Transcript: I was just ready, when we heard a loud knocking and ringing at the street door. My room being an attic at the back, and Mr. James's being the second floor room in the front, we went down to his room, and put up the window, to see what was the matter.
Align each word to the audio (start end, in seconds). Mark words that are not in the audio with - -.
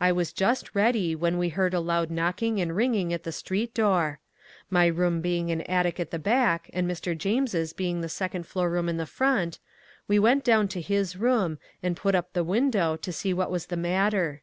I 0.00 0.12
was 0.12 0.32
just 0.32 0.74
ready, 0.74 1.14
when 1.14 1.36
we 1.36 1.50
heard 1.50 1.74
a 1.74 1.80
loud 1.80 2.10
knocking 2.10 2.58
and 2.58 2.74
ringing 2.74 3.12
at 3.12 3.24
the 3.24 3.30
street 3.32 3.74
door. 3.74 4.18
My 4.70 4.86
room 4.86 5.20
being 5.20 5.50
an 5.50 5.60
attic 5.60 6.00
at 6.00 6.10
the 6.10 6.18
back, 6.18 6.70
and 6.72 6.90
Mr. 6.90 7.12
James's 7.14 7.74
being 7.74 8.00
the 8.00 8.08
second 8.08 8.46
floor 8.46 8.70
room 8.70 8.88
in 8.88 8.96
the 8.96 9.04
front, 9.04 9.58
we 10.06 10.18
went 10.18 10.42
down 10.42 10.68
to 10.68 10.80
his 10.80 11.16
room, 11.18 11.58
and 11.82 11.98
put 11.98 12.14
up 12.14 12.32
the 12.32 12.42
window, 12.44 12.96
to 12.96 13.12
see 13.12 13.34
what 13.34 13.50
was 13.50 13.66
the 13.66 13.76
matter. 13.76 14.40